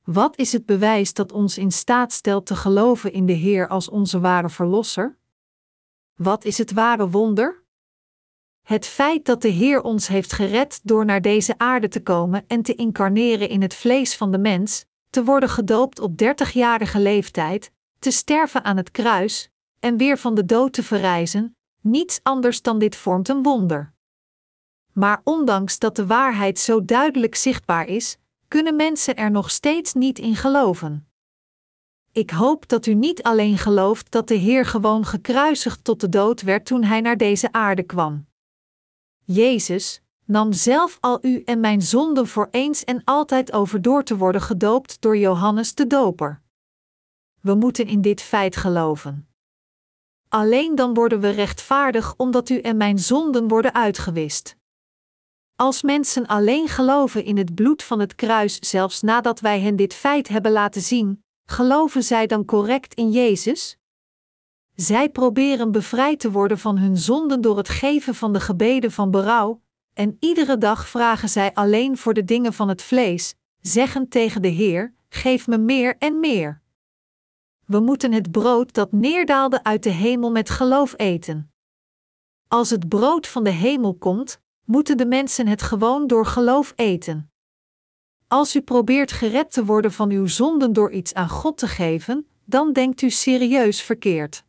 [0.04, 3.88] Wat is het bewijs dat ons in staat stelt te geloven in de Heer als
[3.88, 5.18] onze ware Verlosser?
[6.14, 7.64] Wat is het ware wonder?
[8.62, 12.62] Het feit dat de Heer ons heeft gered door naar deze aarde te komen en
[12.62, 18.10] te incarneren in het vlees van de mens, te worden gedoopt op dertigjarige leeftijd, te
[18.10, 22.96] sterven aan het kruis en weer van de dood te verrijzen, niets anders dan dit
[22.96, 23.94] vormt een wonder.
[24.98, 30.18] Maar ondanks dat de waarheid zo duidelijk zichtbaar is, kunnen mensen er nog steeds niet
[30.18, 31.08] in geloven.
[32.12, 36.42] Ik hoop dat u niet alleen gelooft dat de Heer gewoon gekruisigd tot de dood
[36.42, 38.26] werd toen hij naar deze aarde kwam.
[39.24, 44.16] Jezus nam zelf al u en mijn zonden voor eens en altijd over door te
[44.16, 46.42] worden gedoopt door Johannes de Doper.
[47.40, 49.28] We moeten in dit feit geloven.
[50.28, 54.56] Alleen dan worden we rechtvaardig omdat u en mijn zonden worden uitgewist.
[55.56, 59.94] Als mensen alleen geloven in het bloed van het kruis, zelfs nadat wij hen dit
[59.94, 63.78] feit hebben laten zien, geloven zij dan correct in Jezus?
[64.74, 69.10] Zij proberen bevrijd te worden van hun zonden door het geven van de gebeden van
[69.10, 74.42] berouw, en iedere dag vragen zij alleen voor de dingen van het vlees, zeggend tegen
[74.42, 76.62] de Heer: Geef me meer en meer.
[77.64, 81.52] We moeten het brood dat neerdaalde uit de hemel met geloof eten.
[82.48, 87.30] Als het brood van de hemel komt, moeten de mensen het gewoon door geloof eten.
[88.28, 92.26] Als u probeert gered te worden van uw zonden door iets aan God te geven,
[92.44, 94.44] dan denkt u serieus verkeerd.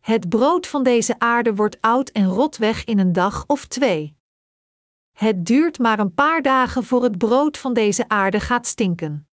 [0.00, 4.16] Het brood van deze aarde wordt oud en rot weg in een dag of twee.
[5.12, 9.28] Het duurt maar een paar dagen voor het brood van deze aarde gaat stinken.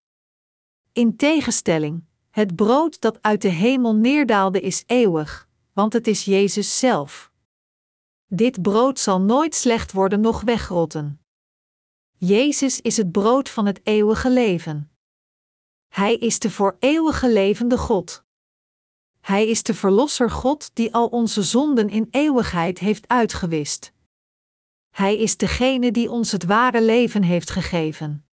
[0.94, 6.80] In tegenstelling, het brood dat uit de hemel neerdaalde is eeuwig, want het is Jezus
[6.80, 7.31] zelf.
[8.34, 11.22] Dit brood zal nooit slecht worden noch wegrotten.
[12.18, 14.92] Jezus is het brood van het eeuwige leven.
[15.88, 18.24] Hij is de voor eeuwige levende God.
[19.20, 23.94] Hij is de Verlosser God die al onze zonden in eeuwigheid heeft uitgewist.
[24.90, 28.26] Hij is degene die ons het ware leven heeft gegeven.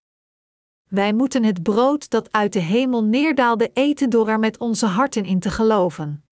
[0.88, 5.24] Wij moeten het brood dat uit de hemel neerdaalde eten door er met onze harten
[5.24, 6.25] in te geloven.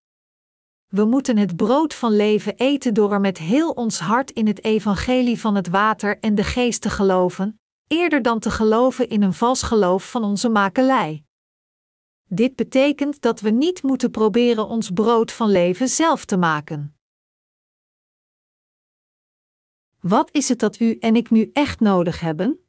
[0.93, 4.63] We moeten het brood van leven eten door er met heel ons hart in het
[4.63, 9.34] evangelie van het water en de geest te geloven, eerder dan te geloven in een
[9.34, 11.23] vals geloof van onze makelij.
[12.23, 16.97] Dit betekent dat we niet moeten proberen ons brood van leven zelf te maken.
[19.99, 22.60] Wat is het dat u en ik nu echt nodig hebben?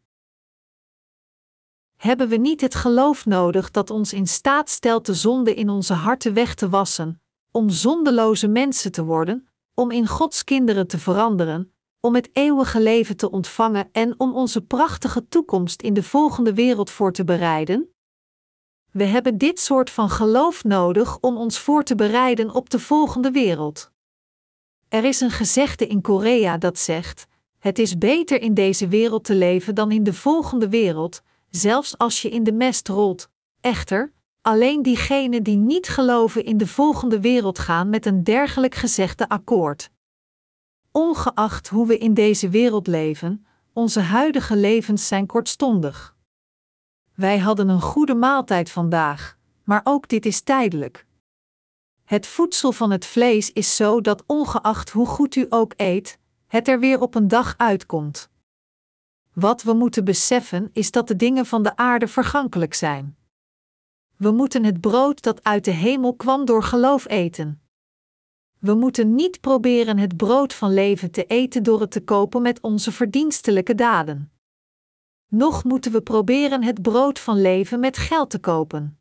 [1.96, 5.94] Hebben we niet het geloof nodig dat ons in staat stelt de zonde in onze
[5.94, 7.18] harten weg te wassen,
[7.56, 13.16] om zondeloze mensen te worden, om in Gods kinderen te veranderen, om het eeuwige leven
[13.16, 17.94] te ontvangen en om onze prachtige toekomst in de volgende wereld voor te bereiden?
[18.90, 23.30] We hebben dit soort van geloof nodig om ons voor te bereiden op de volgende
[23.30, 23.90] wereld.
[24.88, 27.26] Er is een gezegde in Korea dat zegt:
[27.58, 32.22] Het is beter in deze wereld te leven dan in de volgende wereld, zelfs als
[32.22, 33.28] je in de mest rolt.
[33.60, 34.12] Echter,
[34.44, 39.90] alleen diegenen die niet geloven in de volgende wereld gaan met een dergelijk gezegde akkoord.
[40.90, 46.16] Ongeacht hoe we in deze wereld leven, onze huidige levens zijn kortstondig.
[47.14, 51.06] Wij hadden een goede maaltijd vandaag, maar ook dit is tijdelijk.
[52.04, 56.68] Het voedsel van het vlees is zo dat ongeacht hoe goed u ook eet, het
[56.68, 58.30] er weer op een dag uitkomt.
[59.32, 63.16] Wat we moeten beseffen is dat de dingen van de aarde vergankelijk zijn.
[64.16, 67.62] We moeten het brood dat uit de hemel kwam door geloof eten.
[68.58, 72.60] We moeten niet proberen het brood van leven te eten door het te kopen met
[72.60, 74.32] onze verdienstelijke daden.
[75.28, 78.98] Nog moeten we proberen het brood van leven met geld te kopen.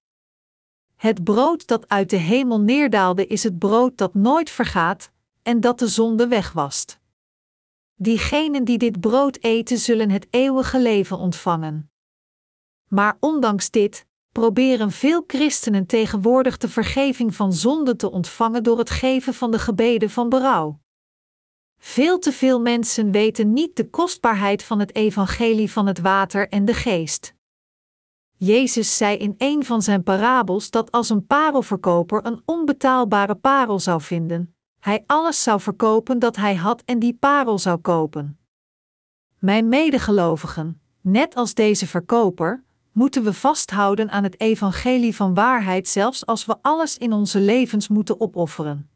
[0.95, 5.11] Het brood dat uit de hemel neerdaalde is het brood dat nooit vergaat
[5.41, 6.99] en dat de zonde wegwast.
[7.95, 11.91] Diegenen die dit brood eten zullen het eeuwige leven ontvangen.
[12.87, 18.89] Maar ondanks dit proberen veel christenen tegenwoordig de vergeving van zonde te ontvangen door het
[18.89, 20.79] geven van de gebeden van berouw.
[21.77, 26.65] Veel te veel mensen weten niet de kostbaarheid van het evangelie van het water en
[26.65, 27.35] de geest.
[28.37, 34.01] Jezus zei in een van zijn parabels dat als een parelverkoper een onbetaalbare parel zou
[34.01, 38.39] vinden, hij alles zou verkopen dat hij had en die parel zou kopen.
[39.39, 42.63] Mijn medegelovigen, net als deze verkoper,
[42.93, 47.87] moeten we vasthouden aan het evangelie van waarheid zelfs als we alles in onze levens
[47.87, 48.89] moeten opofferen.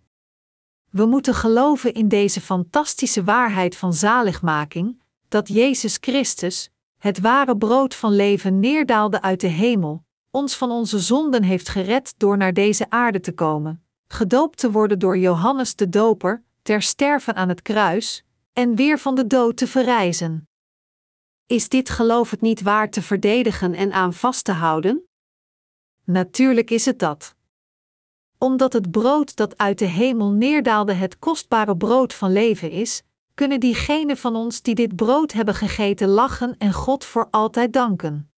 [0.89, 7.95] We moeten geloven in deze fantastische waarheid van zaligmaking, dat Jezus Christus, het ware brood
[7.95, 12.89] van leven, neerdaalde uit de hemel, ons van onze zonden heeft gered door naar deze
[12.89, 18.24] aarde te komen, gedoopt te worden door Johannes de Doper, ter sterven aan het kruis,
[18.54, 20.48] en weer van de dood te verrijzen.
[21.48, 25.08] Is dit geloof het niet waard te verdedigen en aan vast te houden?
[26.04, 27.36] Natuurlijk is het dat.
[28.38, 33.60] Omdat het brood dat uit de hemel neerdaalde het kostbare brood van leven is, kunnen
[33.60, 38.32] diegenen van ons die dit brood hebben gegeten lachen en God voor altijd danken.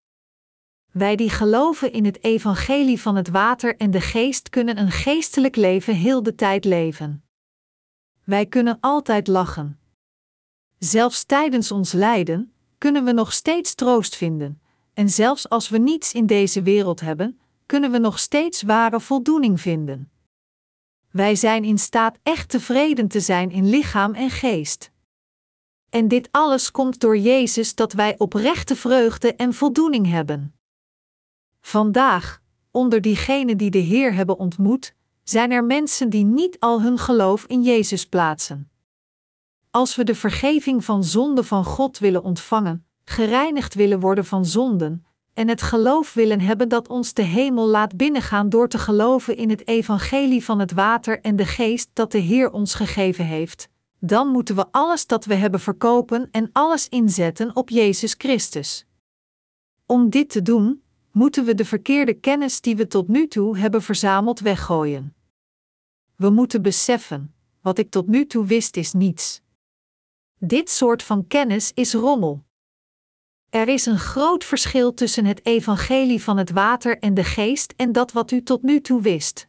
[0.91, 5.55] Wij die geloven in het evangelie van het water en de geest kunnen een geestelijk
[5.55, 7.24] leven heel de tijd leven.
[8.24, 9.80] Wij kunnen altijd lachen.
[10.78, 14.61] Zelfs tijdens ons lijden kunnen we nog steeds troost vinden,
[14.93, 19.61] en zelfs als we niets in deze wereld hebben, kunnen we nog steeds ware voldoening
[19.61, 20.11] vinden.
[21.11, 24.91] Wij zijn in staat echt tevreden te zijn in lichaam en geest.
[25.89, 30.53] En dit alles komt door Jezus dat wij oprechte vreugde en voldoening hebben.
[31.61, 36.97] Vandaag, onder diegenen die de Heer hebben ontmoet, zijn er mensen die niet al hun
[36.97, 38.68] geloof in Jezus plaatsen.
[39.72, 45.05] Als we de vergeving van zonde van God willen ontvangen, gereinigd willen worden van zonden,
[45.34, 49.49] en het geloof willen hebben dat ons de hemel laat binnengaan door te geloven in
[49.49, 54.28] het evangelie van het water en de geest dat de Heer ons gegeven heeft, dan
[54.28, 58.86] moeten we alles dat we hebben verkopen en alles inzetten op Jezus Christus.
[59.86, 63.82] Om dit te doen, moeten we de verkeerde kennis die we tot nu toe hebben
[63.82, 65.15] verzameld weggooien.
[66.15, 69.41] We moeten beseffen: wat ik tot nu toe wist is niets.
[70.41, 72.43] Dit soort van kennis is rommel.
[73.49, 77.91] Er is een groot verschil tussen het evangelie van het water en de geest en
[77.91, 79.47] dat wat u tot nu toe wist.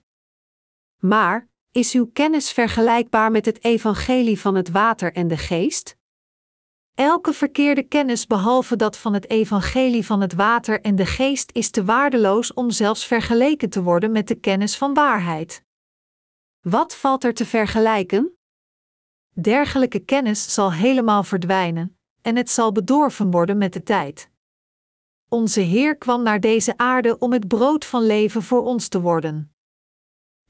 [0.99, 5.97] Maar, is uw kennis vergelijkbaar met het evangelie van het water en de geest?
[6.95, 11.71] Elke verkeerde kennis behalve dat van het evangelie van het water en de geest is
[11.71, 15.65] te waardeloos om zelfs vergeleken te worden met de kennis van waarheid.
[16.61, 18.40] Wat valt er te vergelijken?
[19.33, 24.31] Dergelijke kennis zal helemaal verdwijnen, en het zal bedorven worden met de tijd.
[25.29, 29.55] Onze Heer kwam naar deze aarde om het brood van leven voor ons te worden.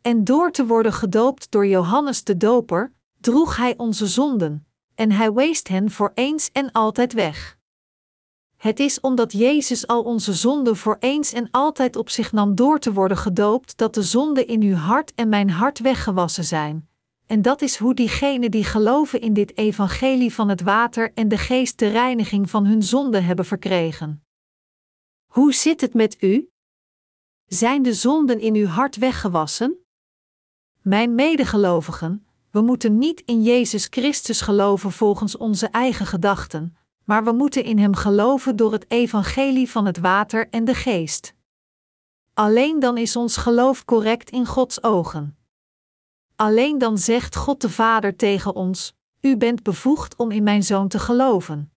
[0.02, 5.32] En door te worden gedoopt door Johannes de Doper, droeg Hij onze zonden, en Hij
[5.32, 7.58] weest hen voor eens en altijd weg.
[8.56, 12.78] Het is omdat Jezus al onze zonden voor eens en altijd op zich nam door
[12.78, 16.88] te worden gedoopt, dat de zonden in uw hart en mijn hart weggewassen zijn,
[17.30, 21.38] en dat is hoe diegenen die geloven in dit evangelie van het water en de
[21.38, 24.24] geest de reiniging van hun zonden hebben verkregen.
[25.26, 26.50] Hoe zit het met u?
[27.46, 29.78] Zijn de zonden in uw hart weggewassen?
[30.80, 37.32] Mijn medegelovigen, we moeten niet in Jezus Christus geloven volgens onze eigen gedachten, maar we
[37.32, 41.34] moeten in Hem geloven door het evangelie van het water en de geest.
[42.34, 45.39] Alleen dan is ons geloof correct in Gods ogen.
[46.40, 50.88] Alleen dan zegt God de Vader tegen ons: U bent bevoegd om in mijn zoon
[50.88, 51.72] te geloven.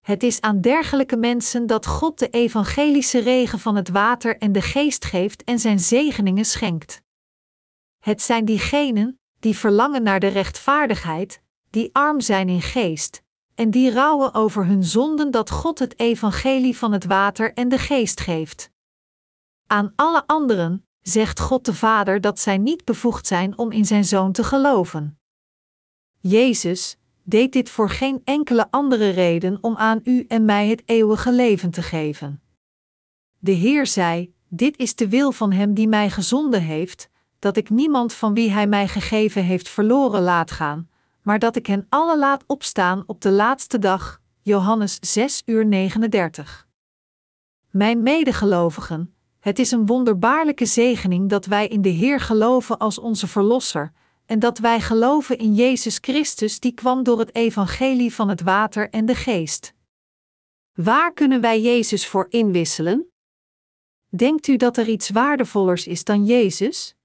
[0.00, 4.62] Het is aan dergelijke mensen dat God de evangelische regen van het water en de
[4.62, 7.02] geest geeft en zijn zegeningen schenkt.
[7.98, 13.22] Het zijn diegenen die verlangen naar de rechtvaardigheid, die arm zijn in geest,
[13.54, 17.78] en die rouwen over hun zonden dat God het evangelie van het water en de
[17.78, 18.70] geest geeft.
[19.66, 24.04] Aan alle anderen, zegt God de Vader dat zij niet bevoegd zijn om in zijn
[24.04, 25.18] zoon te geloven.
[26.20, 31.32] Jezus deed dit voor geen enkele andere reden om aan u en mij het eeuwige
[31.32, 32.42] leven te geven.
[33.38, 37.70] De Heer zei: Dit is de wil van Hem die mij gezonden heeft, dat ik
[37.70, 40.88] niemand van wie Hij mij gegeven heeft verloren laat gaan,
[41.22, 44.20] maar dat ik hen alle laat opstaan op de laatste dag.
[44.42, 46.68] Johannes 6 uur 39.
[47.70, 49.14] Mijn medegelovigen,
[49.48, 53.92] het is een wonderbaarlijke zegening dat wij in de Heer geloven als onze Verlosser,
[54.26, 58.90] en dat wij geloven in Jezus Christus die kwam door het evangelie van het water
[58.90, 59.74] en de geest.
[60.74, 63.10] Waar kunnen wij Jezus voor inwisselen?
[64.08, 66.96] Denkt u dat er iets waardevollers is dan Jezus?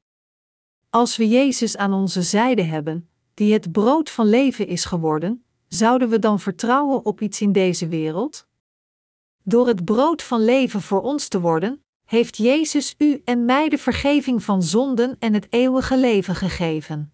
[0.89, 6.09] Als we Jezus aan onze zijde hebben, die het brood van leven is geworden, zouden
[6.09, 8.47] we dan vertrouwen op iets in deze wereld?
[9.43, 11.82] Door het brood van leven voor ons te worden,
[12.13, 17.13] heeft Jezus u en mij de vergeving van zonden en het eeuwige leven gegeven.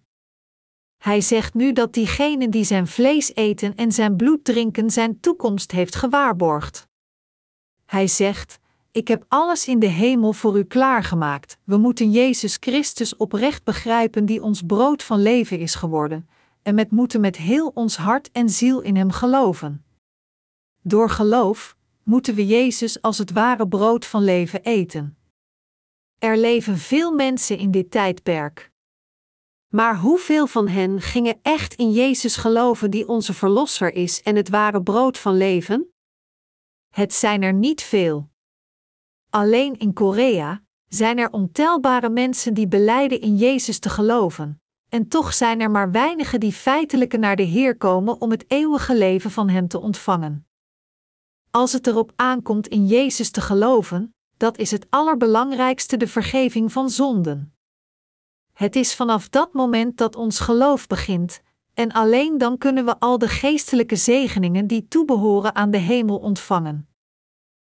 [0.96, 5.70] Hij zegt nu dat diegenen die zijn vlees eten en zijn bloed drinken zijn toekomst
[5.70, 6.88] heeft gewaarborgd.
[7.86, 8.58] Hij zegt:
[8.92, 11.58] Ik heb alles in de hemel voor u klaargemaakt.
[11.64, 16.28] We moeten Jezus Christus oprecht begrijpen, die ons brood van leven is geworden,
[16.62, 19.84] en met moeten met heel ons hart en ziel in Hem geloven.
[20.82, 21.78] Door geloof
[22.10, 25.18] moeten we Jezus als het ware brood van leven eten.
[26.18, 28.70] Er leven veel mensen in dit tijdperk.
[29.68, 34.48] Maar hoeveel van hen gingen echt in Jezus geloven die onze Verlosser is en het
[34.48, 35.92] ware brood van leven?
[36.94, 38.30] Het zijn er niet veel.
[39.28, 45.34] Alleen in Korea zijn er ontelbare mensen die beleiden in Jezus te geloven, en toch
[45.34, 49.48] zijn er maar weinigen die feitelijk naar de Heer komen om het eeuwige leven van
[49.48, 50.49] Hem te ontvangen.
[51.50, 56.90] Als het erop aankomt in Jezus te geloven, dat is het allerbelangrijkste de vergeving van
[56.90, 57.54] zonden.
[58.52, 61.40] Het is vanaf dat moment dat ons geloof begint,
[61.74, 66.88] en alleen dan kunnen we al de geestelijke zegeningen die toebehoren aan de hemel ontvangen.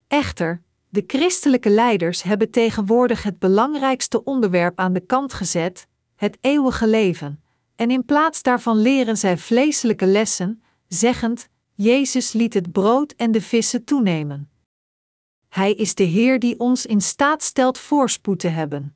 [0.08, 6.88] Echter, de christelijke leiders hebben tegenwoordig het belangrijkste onderwerp aan de kant gezet, het eeuwige
[6.88, 7.44] leven,
[7.76, 11.50] en in plaats daarvan leren zij vleeselijke lessen, zeggend:
[11.82, 14.52] Jezus liet het brood en de vissen toenemen.
[15.48, 18.96] Hij is de Heer die ons in staat stelt voorspoed te hebben.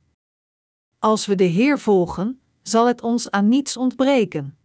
[0.98, 4.58] Als we de Heer volgen, zal het ons aan niets ontbreken.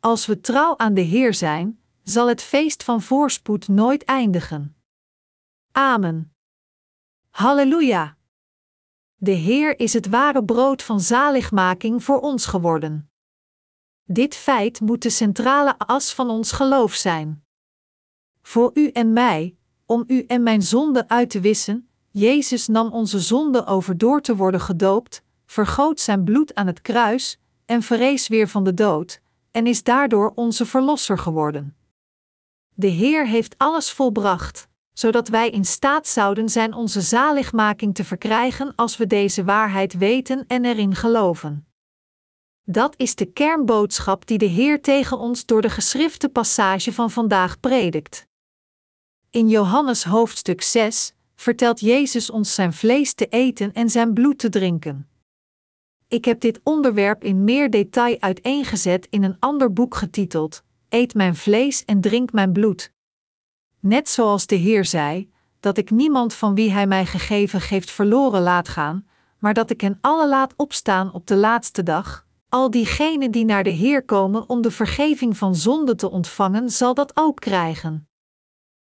[0.00, 4.76] Als we trouw aan de Heer zijn, zal het feest van voorspoed nooit eindigen.
[5.72, 6.34] Amen.
[7.30, 8.16] Halleluja!
[9.16, 13.09] De Heer is het ware brood van zaligmaking voor ons geworden.
[14.12, 17.44] Dit feit moet de centrale as van ons geloof zijn.
[18.42, 19.56] Voor u en mij,
[19.86, 24.36] om u en mijn zonde uit te wissen, Jezus nam onze zonde over door te
[24.36, 29.66] worden gedoopt, vergoot zijn bloed aan het kruis en verrees weer van de dood, en
[29.66, 31.76] is daardoor onze Verlosser geworden.
[32.74, 38.74] De Heer heeft alles volbracht, zodat wij in staat zouden zijn onze zaligmaking te verkrijgen
[38.74, 41.69] als we deze waarheid weten en erin geloven.
[42.72, 47.60] Dat is de kernboodschap die de Heer tegen ons door de geschrifte passage van vandaag
[47.60, 48.26] predikt.
[49.30, 54.48] In Johannes hoofdstuk 6 vertelt Jezus ons zijn vlees te eten en zijn bloed te
[54.48, 55.08] drinken.
[56.08, 61.36] Ik heb dit onderwerp in meer detail uiteengezet in een ander boek getiteld: Eet mijn
[61.36, 62.92] vlees en drink mijn bloed.
[63.80, 68.42] Net zoals de Heer zei, dat ik niemand van wie Hij mij gegeven geeft verloren
[68.42, 69.06] laat gaan,
[69.38, 72.28] maar dat ik hen alle laat opstaan op de laatste dag.
[72.50, 76.94] Al diegenen die naar de Heer komen om de vergeving van zonde te ontvangen, zal
[76.94, 78.08] dat ook krijgen.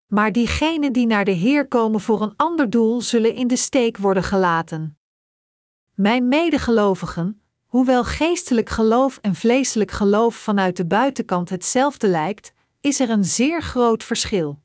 [0.07, 3.97] Maar diegenen die naar de Heer komen voor een ander doel, zullen in de steek
[3.97, 4.97] worden gelaten.
[5.93, 13.09] Mijn medegelovigen, hoewel geestelijk geloof en vleeselijk geloof vanuit de buitenkant hetzelfde lijkt, is er
[13.09, 14.59] een zeer groot verschil.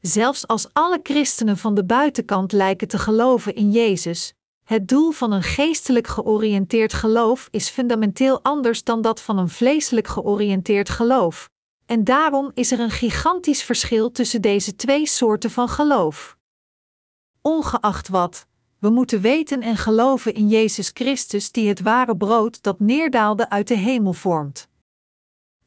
[0.00, 4.34] Zelfs als alle christenen van de buitenkant lijken te geloven in Jezus,
[4.64, 10.08] het doel van een geestelijk georiënteerd geloof is fundamenteel anders dan dat van een vleeselijk
[10.08, 11.50] georiënteerd geloof.
[11.86, 16.36] En daarom is er een gigantisch verschil tussen deze twee soorten van geloof.
[17.42, 18.46] Ongeacht wat,
[18.78, 23.68] we moeten weten en geloven in Jezus Christus, die het ware brood dat neerdaalde uit
[23.68, 24.68] de hemel vormt.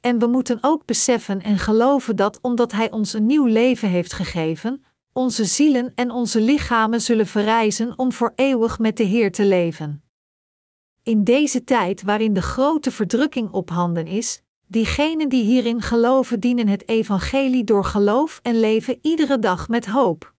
[0.02, 4.14] En we moeten ook beseffen en geloven dat omdat Hij ons een nieuw leven heeft
[4.14, 4.84] gegeven,
[5.18, 10.03] onze zielen en onze lichamen zullen verrijzen om voor eeuwig met de Heer te leven.
[11.03, 16.68] In deze tijd waarin de grote verdrukking op handen is, diegenen die hierin geloven dienen
[16.68, 20.34] het evangelie door geloof en leven iedere dag met hoop.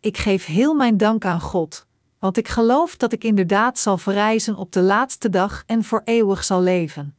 [0.00, 1.86] Ik geef heel mijn dank aan God,
[2.18, 6.44] want ik geloof dat ik inderdaad zal verrijzen op de laatste dag en voor eeuwig
[6.44, 7.16] zal leven.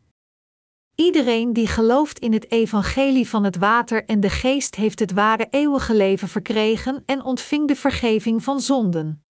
[0.95, 5.47] Iedereen die gelooft in het evangelie van het water en de geest heeft het ware
[5.49, 9.23] eeuwige leven verkregen en ontving de vergeving van zonden.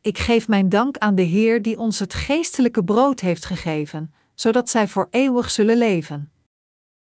[0.00, 4.70] Ik geef mijn dank aan de Heer die ons het geestelijke brood heeft gegeven, zodat
[4.70, 6.32] zij voor eeuwig zullen leven.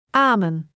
[0.10, 0.75] Amen.